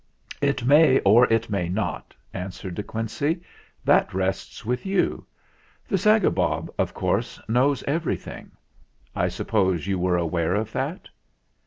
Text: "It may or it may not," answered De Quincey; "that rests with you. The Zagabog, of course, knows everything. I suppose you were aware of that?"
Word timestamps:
"It 0.51 0.65
may 0.65 0.97
or 1.01 1.31
it 1.31 1.51
may 1.51 1.69
not," 1.69 2.15
answered 2.33 2.73
De 2.73 2.81
Quincey; 2.81 3.39
"that 3.85 4.11
rests 4.15 4.65
with 4.65 4.83
you. 4.83 5.27
The 5.87 5.95
Zagabog, 5.97 6.69
of 6.79 6.91
course, 6.91 7.39
knows 7.47 7.83
everything. 7.83 8.49
I 9.15 9.27
suppose 9.27 9.85
you 9.85 9.99
were 9.99 10.17
aware 10.17 10.55
of 10.55 10.71
that?" 10.71 11.07